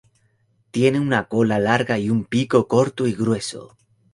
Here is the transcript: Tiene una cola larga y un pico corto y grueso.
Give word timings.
Tiene 0.71 0.99
una 0.99 1.27
cola 1.27 1.59
larga 1.59 1.99
y 1.99 2.09
un 2.09 2.25
pico 2.25 2.67
corto 2.67 3.05
y 3.05 3.13
grueso. 3.13 3.77